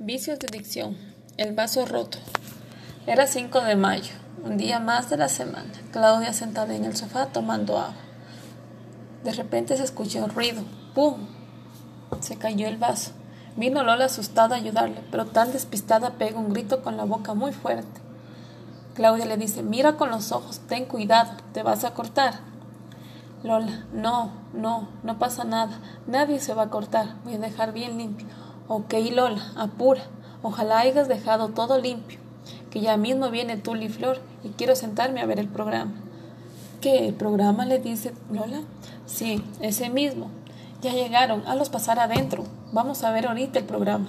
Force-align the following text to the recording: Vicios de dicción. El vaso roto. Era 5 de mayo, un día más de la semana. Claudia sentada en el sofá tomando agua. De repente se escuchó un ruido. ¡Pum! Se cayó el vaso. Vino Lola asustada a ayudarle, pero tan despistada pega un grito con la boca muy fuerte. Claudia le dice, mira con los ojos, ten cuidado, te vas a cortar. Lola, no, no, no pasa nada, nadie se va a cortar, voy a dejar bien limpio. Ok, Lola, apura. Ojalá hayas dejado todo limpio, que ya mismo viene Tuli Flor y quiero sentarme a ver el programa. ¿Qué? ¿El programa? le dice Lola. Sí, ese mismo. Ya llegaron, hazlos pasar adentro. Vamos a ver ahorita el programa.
Vicios 0.00 0.38
de 0.38 0.46
dicción. 0.46 0.96
El 1.38 1.56
vaso 1.56 1.84
roto. 1.84 2.18
Era 3.08 3.26
5 3.26 3.62
de 3.62 3.74
mayo, 3.74 4.12
un 4.44 4.56
día 4.56 4.78
más 4.78 5.10
de 5.10 5.16
la 5.16 5.28
semana. 5.28 5.72
Claudia 5.90 6.32
sentada 6.32 6.72
en 6.76 6.84
el 6.84 6.96
sofá 6.96 7.26
tomando 7.26 7.78
agua. 7.78 7.96
De 9.24 9.32
repente 9.32 9.76
se 9.76 9.82
escuchó 9.82 10.22
un 10.22 10.30
ruido. 10.30 10.62
¡Pum! 10.94 11.26
Se 12.20 12.36
cayó 12.36 12.68
el 12.68 12.76
vaso. 12.76 13.10
Vino 13.56 13.82
Lola 13.82 14.04
asustada 14.04 14.54
a 14.54 14.60
ayudarle, 14.60 15.02
pero 15.10 15.26
tan 15.26 15.50
despistada 15.50 16.10
pega 16.10 16.38
un 16.38 16.52
grito 16.52 16.80
con 16.80 16.96
la 16.96 17.02
boca 17.02 17.34
muy 17.34 17.52
fuerte. 17.52 18.00
Claudia 18.94 19.26
le 19.26 19.36
dice, 19.36 19.64
mira 19.64 19.96
con 19.96 20.10
los 20.10 20.30
ojos, 20.30 20.60
ten 20.68 20.84
cuidado, 20.84 21.32
te 21.52 21.64
vas 21.64 21.82
a 21.82 21.94
cortar. 21.94 22.34
Lola, 23.42 23.84
no, 23.92 24.30
no, 24.52 24.90
no 25.02 25.18
pasa 25.18 25.42
nada, 25.42 25.80
nadie 26.06 26.38
se 26.38 26.54
va 26.54 26.62
a 26.62 26.70
cortar, 26.70 27.16
voy 27.24 27.34
a 27.34 27.38
dejar 27.38 27.72
bien 27.72 27.98
limpio. 27.98 28.28
Ok, 28.70 28.92
Lola, 29.12 29.40
apura. 29.56 30.02
Ojalá 30.42 30.80
hayas 30.80 31.08
dejado 31.08 31.48
todo 31.48 31.78
limpio, 31.78 32.18
que 32.70 32.80
ya 32.80 32.98
mismo 32.98 33.30
viene 33.30 33.56
Tuli 33.56 33.88
Flor 33.88 34.18
y 34.44 34.50
quiero 34.50 34.76
sentarme 34.76 35.22
a 35.22 35.26
ver 35.26 35.38
el 35.38 35.48
programa. 35.48 35.92
¿Qué? 36.82 37.08
¿El 37.08 37.14
programa? 37.14 37.64
le 37.64 37.78
dice 37.78 38.12
Lola. 38.30 38.60
Sí, 39.06 39.42
ese 39.62 39.88
mismo. 39.88 40.28
Ya 40.82 40.92
llegaron, 40.92 41.44
hazlos 41.46 41.70
pasar 41.70 41.98
adentro. 41.98 42.44
Vamos 42.70 43.04
a 43.04 43.10
ver 43.10 43.26
ahorita 43.26 43.58
el 43.58 43.64
programa. 43.64 44.08